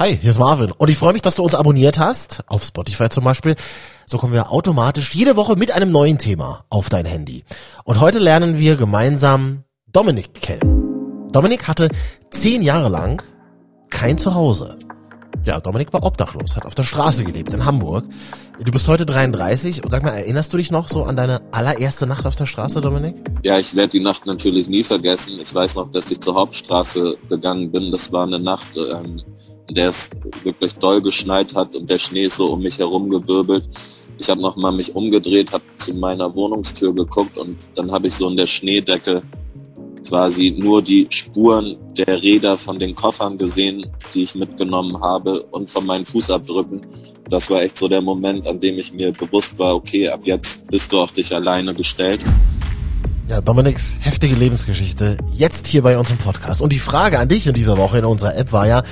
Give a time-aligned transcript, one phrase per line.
[0.00, 3.08] Hi, hier ist Marvin und ich freue mich, dass du uns abonniert hast, auf Spotify
[3.08, 3.56] zum Beispiel.
[4.06, 7.42] So kommen wir automatisch jede Woche mit einem neuen Thema auf dein Handy.
[7.82, 11.32] Und heute lernen wir gemeinsam Dominik kennen.
[11.32, 11.88] Dominik hatte
[12.30, 13.24] zehn Jahre lang
[13.90, 14.78] kein Zuhause.
[15.44, 18.04] Ja, Dominik war obdachlos, hat auf der Straße gelebt in Hamburg.
[18.62, 22.06] Du bist heute 33 und sag mal, erinnerst du dich noch so an deine allererste
[22.06, 23.16] Nacht auf der Straße, Dominik?
[23.42, 25.38] Ja, ich werde die Nacht natürlich nie vergessen.
[25.40, 27.90] Ich weiß noch, dass ich zur Hauptstraße gegangen bin.
[27.90, 29.22] Das war eine Nacht, ähm,
[29.70, 30.10] der es
[30.42, 33.64] wirklich doll geschneit hat und der Schnee ist so um mich herum gewirbelt.
[34.18, 38.28] Ich habe nochmal mich umgedreht, habe zu meiner Wohnungstür geguckt und dann habe ich so
[38.28, 39.22] in der Schneedecke
[40.08, 45.68] quasi nur die Spuren der Räder von den Koffern gesehen, die ich mitgenommen habe und
[45.68, 46.80] von meinen Fußabdrücken.
[47.30, 50.70] Das war echt so der Moment, an dem ich mir bewusst war, okay, ab jetzt
[50.70, 52.20] bist du auf dich alleine gestellt.
[53.28, 56.62] Ja, Dominiks heftige Lebensgeschichte jetzt hier bei uns im Podcast.
[56.62, 58.82] Und die Frage an dich in dieser Woche in unserer App war ja,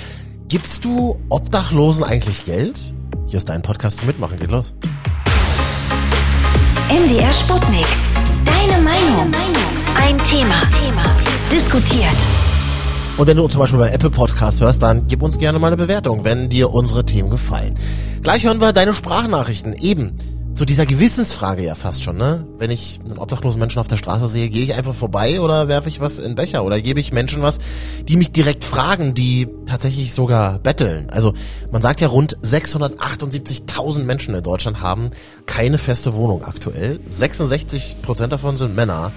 [0.48, 2.94] gibst du Obdachlosen eigentlich Geld?
[3.26, 4.74] Hier ist dein Podcast zum Mitmachen, geht los.
[6.88, 7.86] MDR Sputnik.
[8.44, 9.32] Deine Meinung.
[9.96, 10.60] Ein Thema.
[10.70, 11.02] Thema.
[11.50, 12.16] Diskutiert.
[13.16, 15.68] Und wenn du uns zum Beispiel bei Apple Podcast hörst, dann gib uns gerne mal
[15.68, 17.76] eine Bewertung, wenn dir unsere Themen gefallen.
[18.22, 19.72] Gleich hören wir deine Sprachnachrichten.
[19.74, 20.16] Eben
[20.56, 22.46] zu dieser Gewissensfrage ja fast schon, ne?
[22.58, 25.90] Wenn ich einen obdachlosen Menschen auf der Straße sehe, gehe ich einfach vorbei oder werfe
[25.90, 27.58] ich was in den Becher oder gebe ich Menschen was,
[28.08, 31.10] die mich direkt fragen, die tatsächlich sogar betteln.
[31.10, 31.34] Also
[31.70, 35.10] man sagt ja, rund 678.000 Menschen in Deutschland haben
[35.44, 37.00] keine feste Wohnung aktuell.
[37.06, 39.12] 66 Prozent davon sind Männer,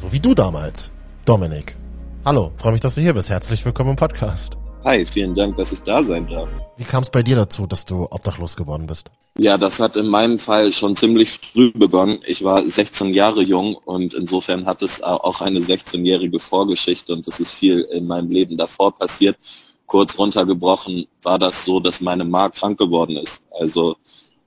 [0.00, 0.92] so wie du damals,
[1.24, 1.76] Dominik.
[2.24, 3.30] Hallo, freue mich, dass du hier bist.
[3.30, 4.58] Herzlich willkommen im Podcast.
[4.88, 6.48] Hi, vielen Dank, dass ich da sein darf.
[6.78, 9.10] Wie kam es bei dir dazu, dass du obdachlos geworden bist?
[9.36, 12.20] Ja, das hat in meinem Fall schon ziemlich früh begonnen.
[12.24, 17.38] Ich war 16 Jahre jung und insofern hat es auch eine 16-jährige Vorgeschichte und es
[17.38, 19.36] ist viel in meinem Leben davor passiert.
[19.84, 23.42] Kurz runtergebrochen war das so, dass meine Ma krank geworden ist.
[23.50, 23.94] Also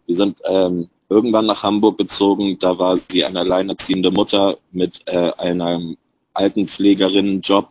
[0.08, 2.58] wir sind ähm, irgendwann nach Hamburg gezogen.
[2.58, 5.98] Da war sie eine alleinerziehende Mutter mit äh, einem
[6.33, 7.70] Altenpflegerinnenjob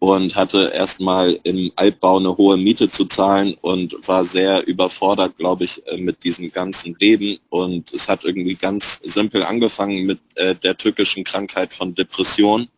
[0.00, 5.64] und hatte erstmal im Altbau eine hohe Miete zu zahlen und war sehr überfordert, glaube
[5.64, 7.38] ich, äh, mit diesem ganzen Leben.
[7.50, 12.68] Und es hat irgendwie ganz simpel angefangen mit äh, der tückischen Krankheit von Depression.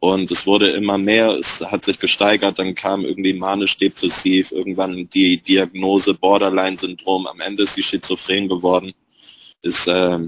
[0.00, 5.36] Und es wurde immer mehr, es hat sich gesteigert, dann kam irgendwie manisch-depressiv, irgendwann die
[5.36, 8.94] Diagnose Borderline-Syndrom, am Ende ist sie schizophren geworden,
[9.62, 10.18] ist äh,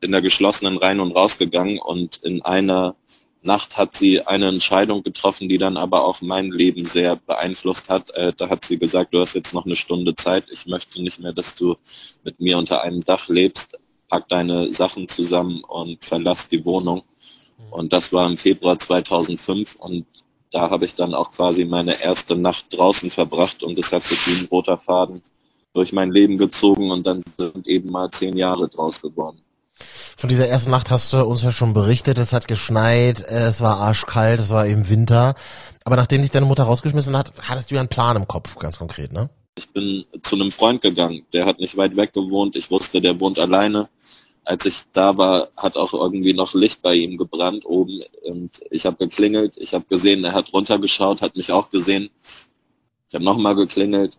[0.00, 2.96] in der geschlossenen rein und rausgegangen und in einer
[3.42, 8.10] Nacht hat sie eine Entscheidung getroffen, die dann aber auch mein Leben sehr beeinflusst hat.
[8.10, 10.44] Äh, da hat sie gesagt, du hast jetzt noch eine Stunde Zeit.
[10.50, 11.76] Ich möchte nicht mehr, dass du
[12.22, 13.78] mit mir unter einem Dach lebst.
[14.08, 17.02] Pack deine Sachen zusammen und verlass die Wohnung.
[17.70, 20.06] Und das war im Februar 2005 und
[20.50, 24.26] da habe ich dann auch quasi meine erste Nacht draußen verbracht und es hat sich
[24.26, 25.22] wie ein roter Faden
[25.72, 29.40] durch mein Leben gezogen und dann sind eben mal zehn Jahre draus geworden.
[30.16, 33.80] Von dieser ersten Nacht hast du uns ja schon berichtet, es hat geschneit, es war
[33.80, 35.34] arschkalt, es war eben Winter.
[35.84, 38.78] Aber nachdem dich deine Mutter rausgeschmissen hat, hattest du ja einen Plan im Kopf, ganz
[38.78, 39.30] konkret, ne?
[39.56, 42.56] Ich bin zu einem Freund gegangen, der hat nicht weit weg gewohnt.
[42.56, 43.88] Ich wusste, der wohnt alleine.
[44.44, 48.00] Als ich da war, hat auch irgendwie noch Licht bei ihm gebrannt oben.
[48.22, 52.10] Und ich habe geklingelt, ich habe gesehen, er hat runtergeschaut, hat mich auch gesehen.
[53.08, 54.18] Ich habe nochmal geklingelt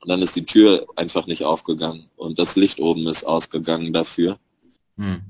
[0.00, 2.10] und dann ist die Tür einfach nicht aufgegangen.
[2.16, 4.36] Und das Licht oben ist ausgegangen dafür.
[4.96, 5.22] Hm.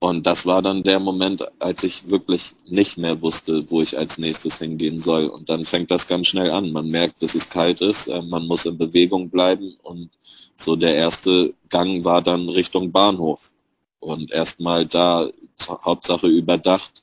[0.00, 4.16] Und das war dann der Moment, als ich wirklich nicht mehr wusste, wo ich als
[4.18, 5.26] nächstes hingehen soll.
[5.26, 6.70] Und dann fängt das ganz schnell an.
[6.70, 9.76] Man merkt, dass es kalt ist, äh, man muss in Bewegung bleiben.
[9.82, 10.10] Und
[10.56, 13.50] so der erste Gang war dann Richtung Bahnhof.
[13.98, 15.28] Und erstmal da
[15.68, 17.02] Hauptsache überdacht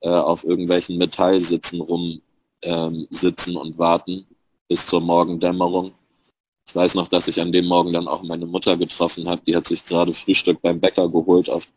[0.00, 2.20] äh, auf irgendwelchen Metallsitzen rum
[2.62, 4.26] ähm, sitzen und warten
[4.68, 5.92] bis zur Morgendämmerung.
[6.66, 9.42] Ich weiß noch, dass ich an dem Morgen dann auch meine Mutter getroffen habe.
[9.46, 11.68] Die hat sich gerade Frühstück beim Bäcker geholt auf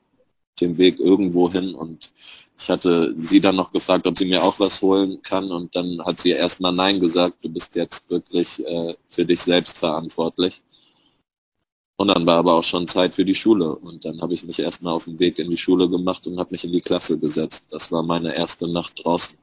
[0.62, 2.09] dem Weg irgendwo hin und
[2.57, 6.01] ich hatte sie dann noch gefragt, ob sie mir auch was holen kann und dann
[6.06, 10.64] hat sie erstmal Nein gesagt, du bist jetzt wirklich äh, für dich selbst verantwortlich.
[11.97, 14.59] Und dann war aber auch schon Zeit für die Schule und dann habe ich mich
[14.59, 17.64] erstmal auf den Weg in die Schule gemacht und habe mich in die Klasse gesetzt.
[17.70, 19.38] Das war meine erste Nacht draußen.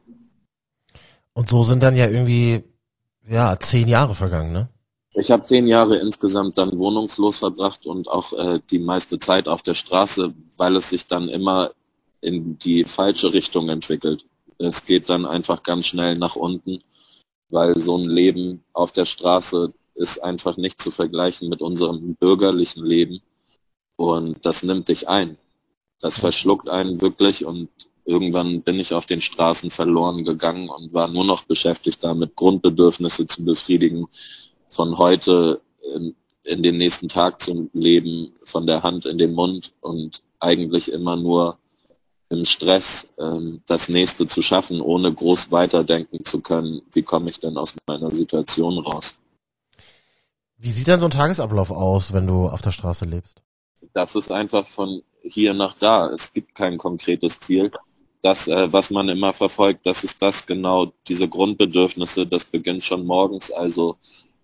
[1.35, 2.63] Und so sind dann ja irgendwie,
[3.27, 4.69] ja, zehn Jahre vergangen, ne?
[5.15, 9.61] Ich habe zehn Jahre insgesamt dann wohnungslos verbracht und auch äh, die meiste Zeit auf
[9.63, 11.73] der Straße, weil es sich dann immer
[12.23, 14.25] in die falsche Richtung entwickelt.
[14.57, 16.79] Es geht dann einfach ganz schnell nach unten,
[17.51, 22.85] weil so ein Leben auf der Straße ist einfach nicht zu vergleichen mit unserem bürgerlichen
[22.85, 23.21] Leben.
[23.97, 25.37] Und das nimmt dich ein.
[26.01, 27.69] Das verschluckt einen wirklich und
[28.05, 33.27] irgendwann bin ich auf den Straßen verloren gegangen und war nur noch beschäftigt damit, Grundbedürfnisse
[33.27, 34.09] zu befriedigen,
[34.73, 35.61] von heute
[35.95, 36.15] in,
[36.45, 41.17] in den nächsten Tag zu leben, von der Hand in den Mund und eigentlich immer
[41.17, 41.59] nur
[42.31, 47.39] im Stress ähm, das nächste zu schaffen, ohne groß weiterdenken zu können, wie komme ich
[47.39, 49.17] denn aus meiner Situation raus.
[50.57, 53.43] Wie sieht denn so ein Tagesablauf aus, wenn du auf der Straße lebst?
[53.93, 56.09] Das ist einfach von hier nach da.
[56.09, 57.71] Es gibt kein konkretes Ziel.
[58.23, 63.05] Das, äh, was man immer verfolgt, das ist das genau, diese Grundbedürfnisse, das beginnt schon
[63.05, 63.51] morgens.
[63.51, 63.99] Also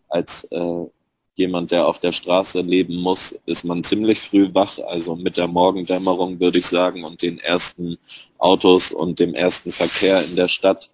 [0.09, 0.87] als äh,
[1.35, 4.79] jemand, der auf der Straße leben muss, ist man ziemlich früh wach.
[4.87, 7.97] Also mit der Morgendämmerung würde ich sagen und den ersten
[8.39, 10.91] Autos und dem ersten Verkehr in der Stadt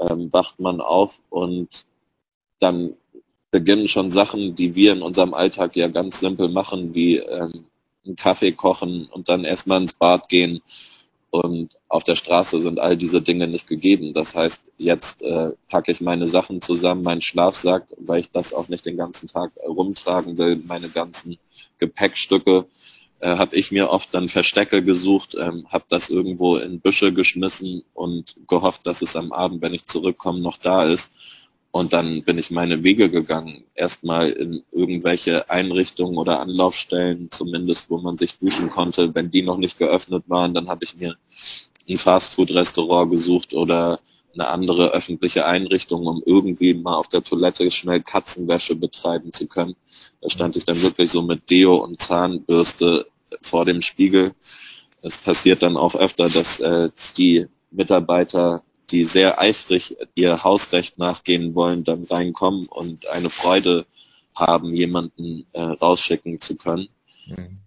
[0.00, 1.86] ähm, wacht man auf und
[2.58, 2.94] dann
[3.50, 7.66] beginnen schon Sachen, die wir in unserem Alltag ja ganz simpel machen, wie ähm,
[8.04, 10.62] einen Kaffee kochen und dann erstmal ins Bad gehen
[11.32, 14.12] und auf der Straße sind all diese Dinge nicht gegeben.
[14.12, 18.68] Das heißt, jetzt äh, packe ich meine Sachen zusammen, meinen Schlafsack, weil ich das auch
[18.68, 21.38] nicht den ganzen Tag rumtragen will, meine ganzen
[21.78, 22.66] Gepäckstücke.
[23.20, 27.82] Äh, habe ich mir oft dann Verstecke gesucht, ähm, habe das irgendwo in Büsche geschmissen
[27.94, 31.16] und gehofft, dass es am Abend, wenn ich zurückkomme, noch da ist.
[31.72, 33.64] Und dann bin ich meine Wege gegangen.
[33.74, 39.14] Erstmal in irgendwelche Einrichtungen oder Anlaufstellen, zumindest wo man sich duschen konnte.
[39.14, 41.16] Wenn die noch nicht geöffnet waren, dann habe ich mir
[41.88, 44.00] ein Fastfood-Restaurant gesucht oder
[44.34, 49.74] eine andere öffentliche Einrichtung, um irgendwie mal auf der Toilette schnell Katzenwäsche betreiben zu können.
[50.20, 53.06] Da stand ich dann wirklich so mit Deo und Zahnbürste
[53.40, 54.32] vor dem Spiegel.
[55.00, 61.54] Es passiert dann auch öfter, dass äh, die Mitarbeiter die sehr eifrig ihr Hausrecht nachgehen
[61.54, 63.86] wollen, dann reinkommen und eine Freude
[64.34, 66.88] haben, jemanden äh, rausschicken zu können.
[67.26, 67.58] Mhm.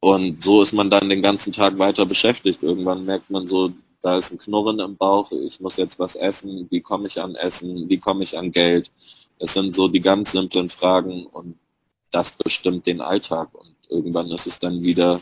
[0.00, 2.62] Und so ist man dann den ganzen Tag weiter beschäftigt.
[2.62, 3.72] Irgendwann merkt man so,
[4.02, 7.36] da ist ein Knurren im Bauch, ich muss jetzt was essen, wie komme ich an
[7.36, 8.90] Essen, wie komme ich an Geld.
[9.38, 11.58] Es sind so die ganz simplen Fragen und
[12.10, 13.48] das bestimmt den Alltag.
[13.54, 15.20] Und irgendwann ist es dann wieder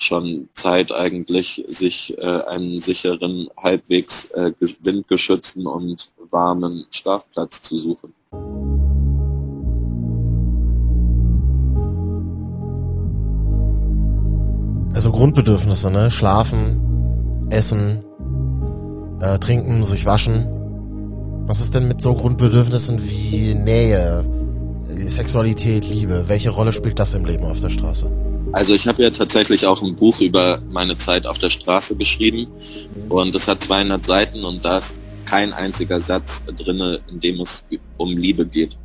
[0.00, 4.52] schon Zeit eigentlich, sich äh, einen sicheren, halbwegs äh,
[4.82, 8.14] windgeschützten und warmen Schlafplatz zu suchen.
[14.94, 16.10] Also Grundbedürfnisse, ne?
[16.10, 18.04] Schlafen, Essen,
[19.20, 20.46] äh, Trinken, sich waschen.
[21.46, 24.24] Was ist denn mit so Grundbedürfnissen wie Nähe,
[25.06, 26.28] Sexualität, Liebe?
[26.28, 28.10] Welche Rolle spielt das im Leben auf der Straße?
[28.52, 32.48] Also ich habe ja tatsächlich auch ein Buch über meine Zeit auf der Straße geschrieben
[33.08, 37.64] und es hat 200 Seiten und da ist kein einziger Satz drinne, in dem es
[37.96, 38.76] um Liebe geht.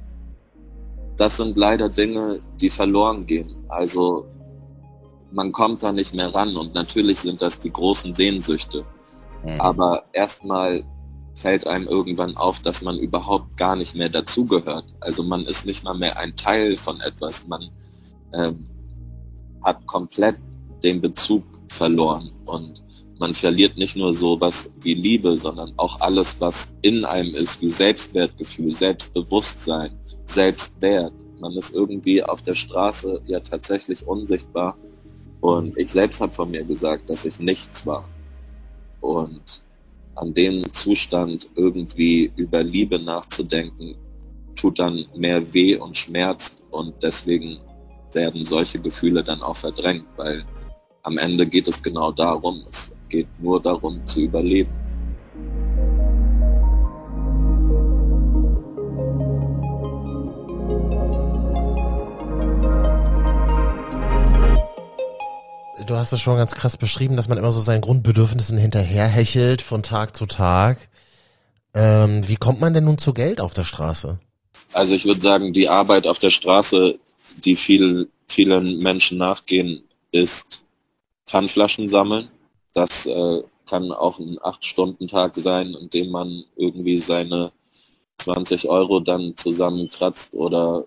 [1.17, 3.55] Das sind leider Dinge, die verloren gehen.
[3.67, 4.27] Also
[5.31, 8.85] man kommt da nicht mehr ran und natürlich sind das die großen Sehnsüchte.
[9.43, 9.59] Mhm.
[9.59, 10.83] Aber erstmal
[11.33, 14.85] fällt einem irgendwann auf, dass man überhaupt gar nicht mehr dazugehört.
[14.99, 17.47] Also man ist nicht mal mehr ein Teil von etwas.
[17.47, 17.69] Man
[18.33, 18.69] ähm,
[19.65, 20.37] hat komplett
[20.81, 22.85] den Bezug verloren und
[23.17, 27.69] man verliert nicht nur sowas wie Liebe, sondern auch alles, was in einem ist, wie
[27.69, 29.91] Selbstwertgefühl, Selbstbewusstsein,
[30.25, 31.13] Selbstwert.
[31.39, 34.77] Man ist irgendwie auf der Straße ja tatsächlich unsichtbar.
[35.39, 38.09] Und ich selbst habe von mir gesagt, dass ich nichts war.
[38.99, 39.63] Und
[40.15, 43.95] an dem Zustand irgendwie über Liebe nachzudenken,
[44.55, 46.63] tut dann mehr weh und schmerzt.
[46.71, 47.59] Und deswegen
[48.15, 50.43] werden solche Gefühle dann auch verdrängt, weil
[51.03, 54.71] am Ende geht es genau darum, es geht nur darum zu überleben.
[65.85, 69.83] Du hast es schon ganz krass beschrieben, dass man immer so seinen Grundbedürfnissen hinterherhechelt von
[69.83, 70.89] Tag zu Tag.
[71.75, 74.17] Ähm, wie kommt man denn nun zu Geld auf der Straße?
[74.73, 76.97] Also ich würde sagen, die Arbeit auf der Straße
[77.43, 80.65] die viel, vielen Menschen nachgehen, ist
[81.25, 82.29] Pfandflaschen sammeln.
[82.73, 87.51] Das äh, kann auch ein Acht-Stunden-Tag sein, in dem man irgendwie seine
[88.17, 90.85] 20 Euro dann zusammenkratzt oder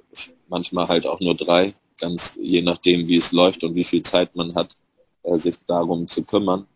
[0.48, 4.34] manchmal halt auch nur drei, ganz je nachdem, wie es läuft und wie viel Zeit
[4.34, 4.76] man hat,
[5.22, 6.66] äh, sich darum zu kümmern.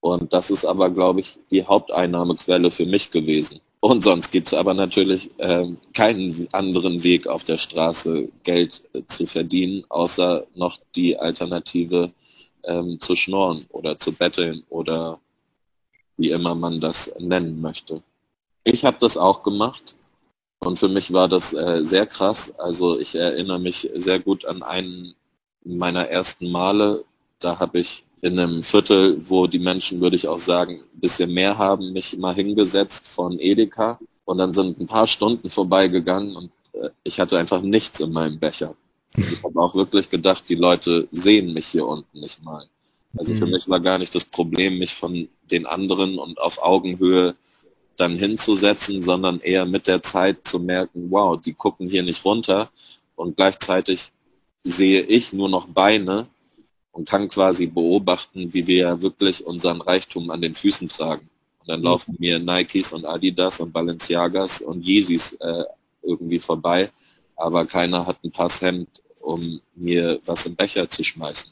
[0.00, 3.60] Und das ist aber, glaube ich, die Haupteinnahmequelle für mich gewesen.
[3.84, 9.26] Und sonst gibt's aber natürlich ähm, keinen anderen Weg auf der Straße Geld äh, zu
[9.26, 12.10] verdienen, außer noch die Alternative
[12.62, 15.20] ähm, zu schnorren oder zu betteln oder
[16.16, 18.02] wie immer man das nennen möchte.
[18.64, 19.94] Ich habe das auch gemacht
[20.60, 22.54] und für mich war das äh, sehr krass.
[22.56, 25.14] Also ich erinnere mich sehr gut an einen
[25.62, 27.04] meiner ersten Male.
[27.38, 31.30] Da habe ich in einem Viertel, wo die Menschen, würde ich auch sagen, ein bisschen
[31.30, 36.50] mehr haben, mich mal hingesetzt von Edeka und dann sind ein paar Stunden vorbeigegangen und
[36.72, 38.74] äh, ich hatte einfach nichts in meinem Becher.
[39.14, 42.66] Und ich habe auch wirklich gedacht, die Leute sehen mich hier unten nicht mal.
[43.14, 43.36] Also mhm.
[43.36, 47.34] für mich war gar nicht das Problem, mich von den anderen und auf Augenhöhe
[47.98, 52.70] dann hinzusetzen, sondern eher mit der Zeit zu merken, wow, die gucken hier nicht runter
[53.16, 54.12] und gleichzeitig
[54.62, 56.26] sehe ich nur noch Beine
[56.94, 61.28] und kann quasi beobachten, wie wir wirklich unseren Reichtum an den Füßen tragen.
[61.60, 61.86] Und dann mhm.
[61.86, 65.64] laufen mir Nikes und Adidas und Balenciagas und Yeezys äh,
[66.02, 66.90] irgendwie vorbei,
[67.36, 68.88] aber keiner hat ein Passhemd,
[69.20, 71.50] um mir was im Becher zu schmeißen.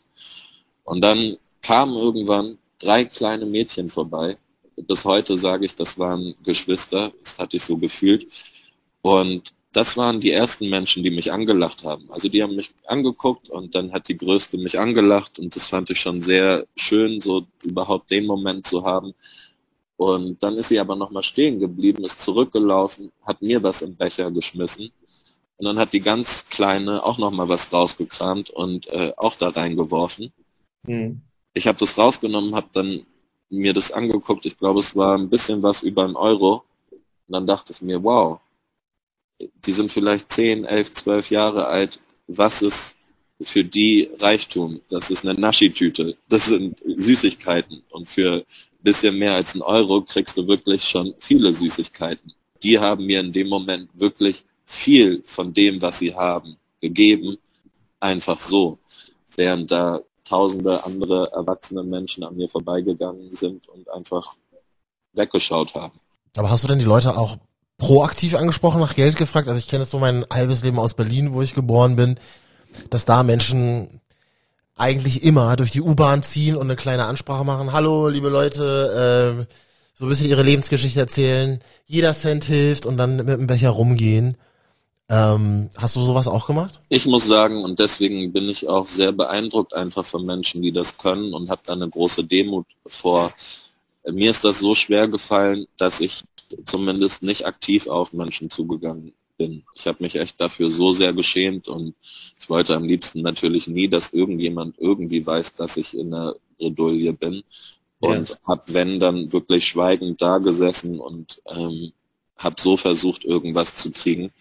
[0.84, 4.36] Und dann kamen irgendwann drei kleine Mädchen vorbei.
[4.76, 8.28] Bis heute sage ich, das waren Geschwister, das hatte ich so gefühlt.
[9.00, 12.10] Und das waren die ersten Menschen, die mich angelacht haben.
[12.10, 15.88] Also die haben mich angeguckt und dann hat die Größte mich angelacht und das fand
[15.90, 19.14] ich schon sehr schön, so überhaupt den Moment zu haben.
[19.96, 24.30] Und dann ist sie aber nochmal stehen geblieben, ist zurückgelaufen, hat mir was im Becher
[24.30, 24.90] geschmissen.
[25.56, 30.32] Und dann hat die ganz Kleine auch nochmal was rausgekramt und äh, auch da reingeworfen.
[30.82, 31.22] Mhm.
[31.54, 33.06] Ich habe das rausgenommen, habe dann
[33.48, 34.44] mir das angeguckt.
[34.44, 36.64] Ich glaube, es war ein bisschen was über ein Euro.
[36.90, 38.40] Und dann dachte ich mir, wow,
[39.40, 42.00] die sind vielleicht 10, 11, 12 Jahre alt.
[42.26, 42.96] Was ist
[43.40, 44.80] für die Reichtum?
[44.88, 46.16] Das ist eine Naschi-Tüte.
[46.28, 47.82] Das sind Süßigkeiten.
[47.90, 52.32] Und für ein bisschen mehr als ein Euro kriegst du wirklich schon viele Süßigkeiten.
[52.62, 57.36] Die haben mir in dem Moment wirklich viel von dem, was sie haben, gegeben.
[58.00, 58.78] Einfach so.
[59.36, 64.36] Während da tausende andere erwachsene Menschen an mir vorbeigegangen sind und einfach
[65.12, 65.98] weggeschaut haben.
[66.36, 67.36] Aber hast du denn die Leute auch
[67.82, 69.48] proaktiv angesprochen, nach Geld gefragt?
[69.48, 72.16] Also ich kenne es so mein halbes Leben aus Berlin, wo ich geboren bin,
[72.90, 74.00] dass da Menschen
[74.76, 77.72] eigentlich immer durch die U-Bahn ziehen und eine kleine Ansprache machen.
[77.72, 79.54] Hallo, liebe Leute, äh,
[79.94, 81.60] so ein bisschen ihre Lebensgeschichte erzählen.
[81.84, 84.36] Jeder Cent hilft und dann mit dem Becher rumgehen.
[85.08, 86.80] Ähm, hast du sowas auch gemacht?
[86.88, 90.98] Ich muss sagen, und deswegen bin ich auch sehr beeindruckt einfach von Menschen, die das
[90.98, 93.32] können und habe da eine große Demut vor.
[94.10, 96.24] Mir ist das so schwer gefallen, dass ich
[96.64, 99.64] zumindest nicht aktiv auf Menschen zugegangen bin.
[99.74, 101.94] Ich habe mich echt dafür so sehr geschämt und
[102.38, 107.12] ich wollte am liebsten natürlich nie, dass irgendjemand irgendwie weiß, dass ich in der Bredouille
[107.12, 107.42] bin.
[108.00, 108.36] Und ja.
[108.46, 111.92] habe, wenn, dann wirklich schweigend da gesessen und ähm,
[112.36, 114.32] habe so versucht, irgendwas zu kriegen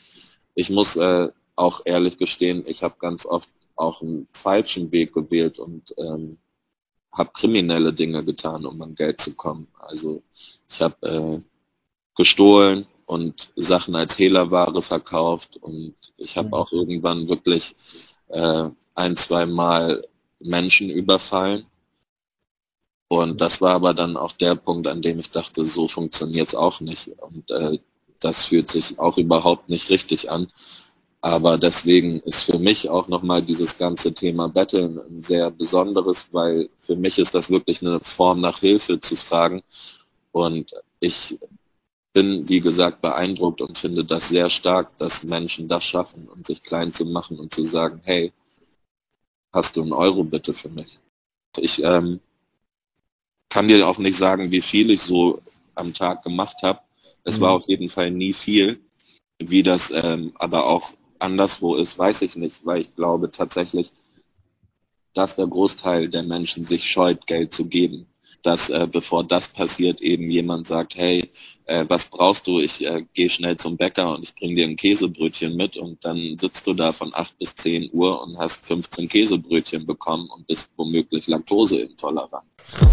[0.55, 5.59] ich muss äh, auch ehrlich gestehen, ich habe ganz oft auch einen falschen Weg gewählt
[5.59, 6.37] und ähm,
[7.11, 9.67] habe kriminelle Dinge getan, um an Geld zu kommen.
[9.79, 10.21] Also
[10.67, 11.41] ich habe äh,
[12.15, 16.53] gestohlen und Sachen als Hehlerware verkauft und ich habe mhm.
[16.53, 17.75] auch irgendwann wirklich
[18.29, 20.07] äh, ein, zwei Mal
[20.39, 21.65] Menschen überfallen.
[23.09, 26.79] Und das war aber dann auch der Punkt, an dem ich dachte, so funktioniert's auch
[26.79, 27.09] nicht.
[27.19, 27.79] Und äh,
[28.21, 30.49] das fühlt sich auch überhaupt nicht richtig an.
[31.21, 36.69] Aber deswegen ist für mich auch nochmal dieses ganze Thema Betteln ein sehr besonderes, weil
[36.77, 39.61] für mich ist das wirklich eine Form nach Hilfe zu fragen.
[40.31, 41.37] Und ich
[42.13, 46.63] bin, wie gesagt, beeindruckt und finde das sehr stark, dass Menschen das schaffen und sich
[46.63, 48.33] klein zu machen und zu sagen, hey,
[49.53, 50.99] hast du einen Euro bitte für mich?
[51.57, 52.19] Ich ähm,
[53.49, 55.39] kann dir auch nicht sagen, wie viel ich so
[55.75, 56.79] am Tag gemacht habe.
[57.23, 57.41] Es mhm.
[57.43, 58.79] war auf jeden Fall nie viel.
[59.43, 63.91] Wie das ähm, aber auch anderswo ist, weiß ich nicht, weil ich glaube tatsächlich,
[65.13, 68.07] dass der Großteil der Menschen sich scheut, Geld zu geben.
[68.43, 71.29] Dass äh, bevor das passiert, eben jemand sagt, hey,
[71.71, 72.59] äh, was brauchst du?
[72.59, 76.37] Ich äh, gehe schnell zum Bäcker und ich bringe dir ein Käsebrötchen mit und dann
[76.37, 80.69] sitzt du da von 8 bis 10 Uhr und hast 15 Käsebrötchen bekommen und bist
[80.75, 82.43] womöglich laktoseintolerant.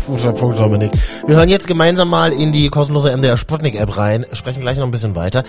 [0.07, 0.91] Guter Punkt, Dominik.
[1.27, 4.85] Wir hören jetzt gemeinsam mal in die kostenlose MDR Sputnik App rein, sprechen gleich noch
[4.85, 5.45] ein bisschen weiter.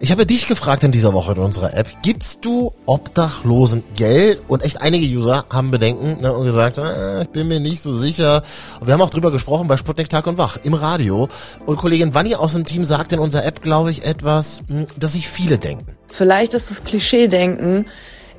[0.00, 4.40] Ich habe dich gefragt in dieser Woche in unserer App, gibst du Obdachlosen Geld?
[4.48, 7.96] Und echt einige User haben Bedenken ne, und gesagt, äh, ich bin mir nicht so
[7.96, 8.42] sicher.
[8.80, 11.28] Und wir haben auch drüber gesprochen bei Sputnik Tag und Wach im Radio.
[11.64, 15.12] Und Kollegin Wanni aus dem Team sagt in unserer App, glaube ich, etwas, hm, dass
[15.12, 15.96] sich viele denken.
[16.08, 17.86] Vielleicht ist das Klischee-Denken.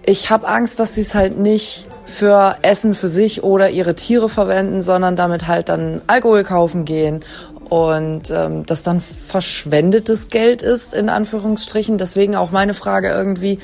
[0.06, 4.30] Ich habe Angst, dass sie es halt nicht für Essen für sich oder ihre Tiere
[4.30, 7.24] verwenden, sondern damit halt dann Alkohol kaufen gehen
[7.70, 11.98] und ähm, das dann verschwendetes Geld ist, in Anführungsstrichen.
[11.98, 13.60] Deswegen auch meine Frage irgendwie,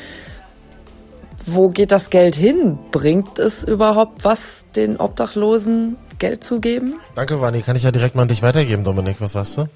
[1.46, 2.78] wo geht das Geld hin?
[2.92, 7.00] Bringt es überhaupt was, den Obdachlosen Geld zu geben?
[7.16, 7.62] Danke, Vani.
[7.62, 9.18] Kann ich ja direkt mal an dich weitergeben, Dominik.
[9.20, 9.68] Was sagst du?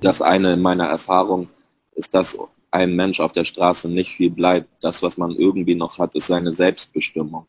[0.00, 1.48] Das eine in meiner Erfahrung
[1.94, 2.38] ist, dass
[2.70, 4.68] ein Mensch auf der Straße nicht viel bleibt.
[4.82, 7.46] Das, was man irgendwie noch hat, ist seine Selbstbestimmung.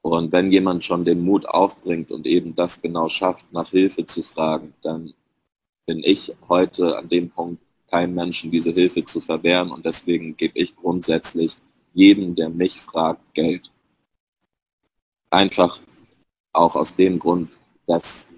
[0.00, 4.22] Und wenn jemand schon den Mut aufbringt und eben das genau schafft, nach Hilfe zu
[4.22, 5.14] fragen, dann
[5.86, 9.70] bin ich heute an dem Punkt, keinem Menschen diese Hilfe zu verwehren.
[9.70, 11.58] Und deswegen gebe ich grundsätzlich
[11.92, 13.70] jedem, der mich fragt, Geld.
[15.30, 15.78] Einfach
[16.52, 17.56] auch aus dem Grund,
[17.86, 18.28] dass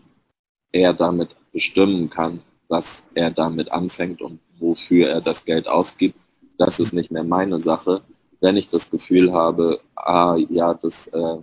[0.73, 6.19] er damit bestimmen kann, was er damit anfängt und wofür er das Geld ausgibt.
[6.59, 8.03] Das ist nicht mehr meine Sache.
[8.41, 11.39] Wenn ich das Gefühl habe, ah ja, das äh,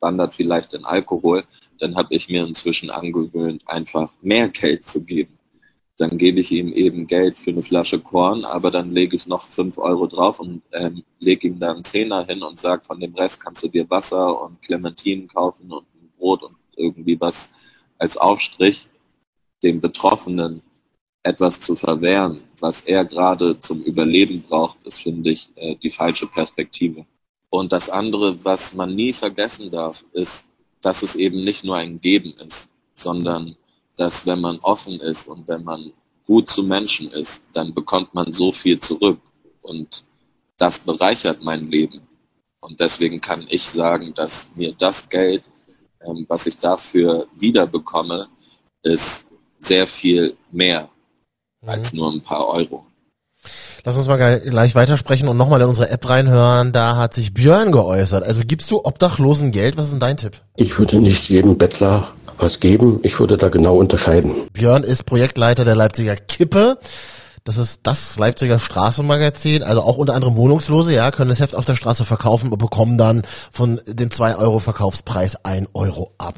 [0.00, 1.44] wandert vielleicht in Alkohol,
[1.78, 5.36] dann habe ich mir inzwischen angewöhnt, einfach mehr Geld zu geben.
[5.98, 9.42] Dann gebe ich ihm eben Geld für eine Flasche Korn, aber dann lege ich noch
[9.42, 13.14] fünf Euro drauf und ähm, lege ihm dann einen Zehner hin und sage, von dem
[13.14, 17.52] Rest kannst du dir Wasser und Clementinen kaufen und ein Brot und irgendwie was
[17.98, 18.88] als Aufstrich
[19.62, 20.62] dem Betroffenen
[21.22, 26.26] etwas zu verwehren, was er gerade zum Überleben braucht, ist, finde ich, äh, die falsche
[26.26, 27.06] Perspektive.
[27.50, 30.48] Und das andere, was man nie vergessen darf, ist,
[30.80, 33.54] dass es eben nicht nur ein Geben ist, sondern
[33.96, 35.92] dass wenn man offen ist und wenn man
[36.26, 39.20] gut zu Menschen ist, dann bekommt man so viel zurück.
[39.60, 40.04] Und
[40.56, 42.00] das bereichert mein Leben.
[42.60, 45.44] Und deswegen kann ich sagen, dass mir das Geld,
[46.00, 48.28] ähm, was ich dafür wiederbekomme,
[48.82, 49.26] ist
[49.64, 50.88] sehr viel mehr
[51.62, 51.68] mhm.
[51.68, 52.84] als nur ein paar Euro.
[53.84, 56.72] Lass uns mal gleich weitersprechen und nochmal in unsere App reinhören.
[56.72, 58.22] Da hat sich Björn geäußert.
[58.22, 59.76] Also gibst du Obdachlosen Geld?
[59.76, 60.40] Was ist denn dein Tipp?
[60.54, 63.00] Ich würde nicht jedem Bettler was geben.
[63.02, 64.32] Ich würde da genau unterscheiden.
[64.52, 66.78] Björn ist Projektleiter der Leipziger Kippe.
[67.44, 71.64] Das ist das Leipziger Straßenmagazin, also auch unter anderem Wohnungslose, ja, können das Heft auf
[71.64, 76.36] der Straße verkaufen und bekommen dann von dem 2 Euro Verkaufspreis 1 Euro ab.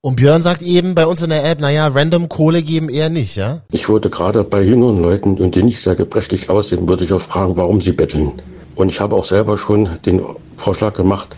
[0.00, 3.34] Und Björn sagt eben bei uns in der App, naja, random Kohle geben eher nicht,
[3.34, 3.62] ja?
[3.72, 7.20] Ich würde gerade bei jüngeren Leuten und die nicht sehr gebrechlich aussehen, würde ich auch
[7.20, 8.30] fragen, warum sie betteln.
[8.76, 10.22] Und ich habe auch selber schon den
[10.54, 11.34] Vorschlag gemacht,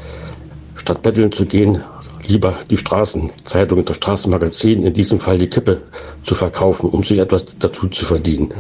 [0.75, 1.81] statt betteln zu gehen,
[2.29, 5.81] lieber die Straßenzeitung, das Straßenmagazin, in diesem Fall die Kippe
[6.23, 8.53] zu verkaufen, um sich etwas dazu zu verdienen.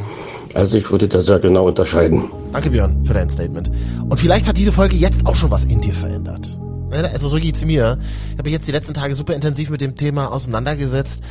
[0.54, 2.24] Also ich würde da sehr genau unterscheiden.
[2.54, 3.70] Danke Björn für dein Statement.
[4.08, 6.49] Und vielleicht hat diese Folge jetzt auch schon was in dir verändert.
[6.92, 7.98] Also so geht's mir.
[8.32, 11.22] Ich habe jetzt die letzten Tage super intensiv mit dem Thema auseinandergesetzt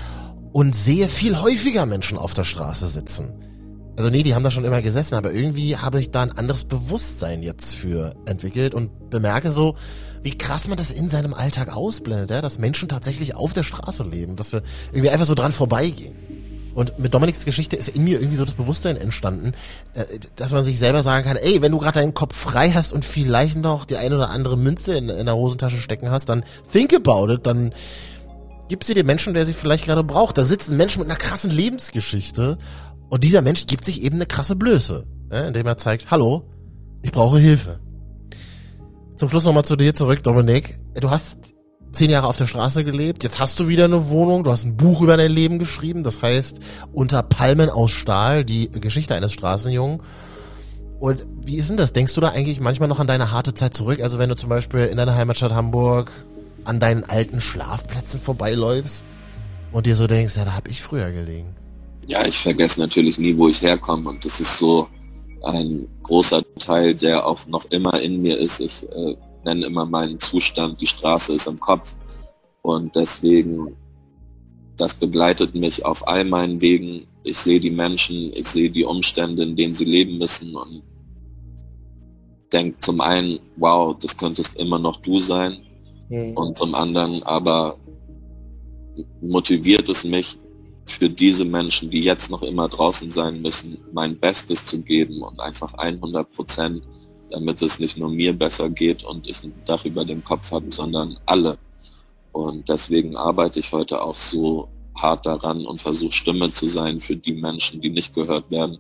[0.52, 3.34] und sehe viel häufiger Menschen auf der Straße sitzen.
[3.98, 6.64] Also nee, die haben da schon immer gesessen, aber irgendwie habe ich da ein anderes
[6.64, 9.76] Bewusstsein jetzt für entwickelt und bemerke so,
[10.24, 12.42] wie krass man das in seinem Alltag ausblendet, ja?
[12.42, 16.16] dass Menschen tatsächlich auf der Straße leben, dass wir irgendwie einfach so dran vorbeigehen.
[16.74, 19.54] Und mit Dominiks Geschichte ist in mir irgendwie so das Bewusstsein entstanden,
[19.94, 20.04] äh,
[20.36, 23.06] dass man sich selber sagen kann, ey, wenn du gerade deinen Kopf frei hast und
[23.06, 26.94] vielleicht noch die eine oder andere Münze in, in der Hosentasche stecken hast, dann think
[26.94, 27.74] about it, dann
[28.68, 30.38] gib sie dem Menschen, der sie vielleicht gerade braucht.
[30.38, 32.58] Da sitzt ein Mensch mit einer krassen Lebensgeschichte
[33.10, 36.48] und dieser Mensch gibt sich eben eine krasse Blöße, ne, indem er zeigt, hallo,
[37.02, 37.80] ich brauche Hilfe.
[39.18, 40.78] Zum Schluss nochmal zu dir zurück, Dominik.
[41.00, 41.38] Du hast
[41.92, 44.78] zehn Jahre auf der Straße gelebt, jetzt hast du wieder eine Wohnung, du hast ein
[44.78, 46.60] Buch über dein Leben geschrieben, das heißt
[46.94, 50.02] Unter Palmen aus Stahl, die Geschichte eines Straßenjungen.
[51.00, 51.94] Und wie ist denn das?
[51.94, 54.02] Denkst du da eigentlich manchmal noch an deine harte Zeit zurück?
[54.02, 56.12] Also wenn du zum Beispiel in deiner Heimatstadt Hamburg
[56.66, 59.06] an deinen alten Schlafplätzen vorbeiläufst
[59.72, 61.56] und dir so denkst, ja, da hab ich früher gelegen.
[62.08, 64.88] Ja, ich vergesse natürlich nie, wo ich herkomme und das ist so
[65.44, 68.60] ein großer Teil, der auch noch immer in mir ist.
[68.60, 71.96] Ich äh, nenne immer meinen Zustand, die Straße ist im Kopf.
[72.62, 73.76] Und deswegen,
[74.78, 77.08] das begleitet mich auf all meinen Wegen.
[77.24, 80.84] Ich sehe die Menschen, ich sehe die Umstände, in denen sie leben müssen und
[82.52, 85.58] denke zum einen, wow, das könntest immer noch du sein.
[86.10, 86.36] Mhm.
[86.36, 87.78] Und zum anderen aber
[89.22, 90.38] motiviert es mich,
[90.90, 95.40] für diese Menschen, die jetzt noch immer draußen sein müssen, mein Bestes zu geben und
[95.40, 96.82] einfach 100 Prozent
[97.32, 100.72] damit es nicht nur mir besser geht und ich ein Dach über dem Kopf habe,
[100.72, 101.58] sondern alle.
[102.32, 107.16] Und deswegen arbeite ich heute auch so hart daran und versuche Stimme zu sein für
[107.16, 108.78] die Menschen, die nicht gehört werden.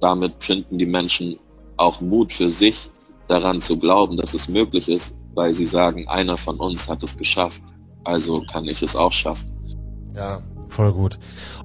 [0.00, 1.38] Damit finden die Menschen
[1.76, 2.90] auch Mut für sich,
[3.28, 7.16] daran zu glauben, dass es möglich ist, weil sie sagen, einer von uns hat es
[7.16, 7.62] geschafft,
[8.04, 9.50] also kann ich es auch schaffen.
[10.16, 11.18] Ja, voll gut.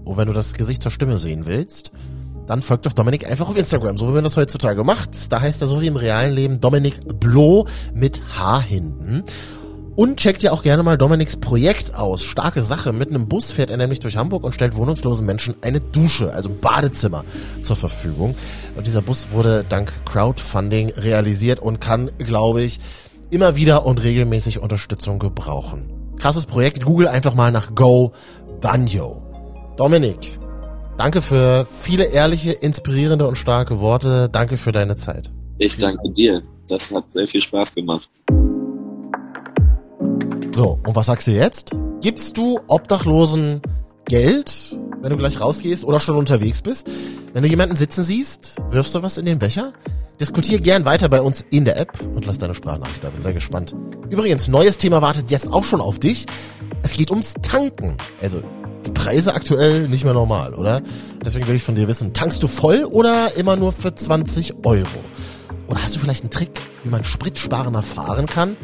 [0.03, 1.91] Und wenn du das Gesicht zur Stimme sehen willst,
[2.47, 5.31] dann folgt doch Dominik einfach auf Instagram, so wie man das heutzutage macht.
[5.31, 9.23] Da heißt er so wie im realen Leben Dominik Blo mit H hinten.
[9.95, 12.23] Und checkt ja auch gerne mal Dominiks Projekt aus.
[12.23, 12.93] Starke Sache.
[12.93, 16.49] Mit einem Bus fährt er nämlich durch Hamburg und stellt wohnungslosen Menschen eine Dusche, also
[16.49, 17.23] ein Badezimmer
[17.61, 18.33] zur Verfügung.
[18.75, 22.79] Und dieser Bus wurde dank Crowdfunding realisiert und kann, glaube ich,
[23.29, 25.91] immer wieder und regelmäßig Unterstützung gebrauchen.
[26.17, 26.85] Krasses Projekt.
[26.85, 28.13] Google einfach mal nach Go
[28.61, 29.21] Banjo.
[29.77, 30.39] Dominik,
[30.97, 34.29] Danke für viele ehrliche, inspirierende und starke Worte.
[34.31, 35.31] Danke für deine Zeit.
[35.57, 36.43] Ich danke dir.
[36.67, 38.09] Das hat sehr viel Spaß gemacht.
[40.53, 41.71] So, und was sagst du jetzt?
[42.01, 43.61] Gibst du Obdachlosen
[44.05, 46.87] Geld, wenn du gleich rausgehst oder schon unterwegs bist?
[47.33, 49.73] Wenn du jemanden sitzen siehst, wirfst du was in den Becher?
[50.19, 53.09] Diskutier gern weiter bei uns in der App und lass deine Sprachnachricht da.
[53.09, 53.75] Bin sehr gespannt.
[54.09, 56.27] Übrigens, neues Thema wartet jetzt auch schon auf dich.
[56.83, 57.97] Es geht ums Tanken.
[58.21, 58.43] Also,
[58.85, 60.81] die Preise aktuell nicht mehr normal, oder?
[61.23, 64.87] Deswegen will ich von dir wissen, tankst du voll oder immer nur für 20 Euro?
[65.67, 68.55] Oder hast du vielleicht einen Trick, wie man spritsparender fahren kann?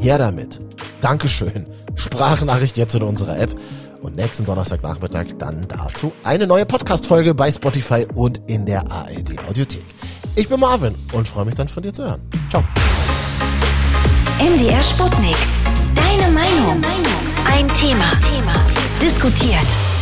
[0.00, 0.60] Her damit.
[1.00, 1.64] Dankeschön.
[1.94, 3.54] Sprachnachricht jetzt in unserer App.
[4.02, 9.84] Und nächsten Donnerstagnachmittag dann dazu eine neue Podcast-Folge bei Spotify und in der ARD Audiothek.
[10.36, 12.20] Ich bin Marvin und freue mich dann von dir zu hören.
[12.50, 12.62] Ciao.
[14.38, 15.36] MDR Sputnik.
[15.94, 16.82] Deine Meinung.
[17.46, 18.10] Ein Thema.
[18.20, 18.83] Thema.
[19.04, 19.93] Diskutiert.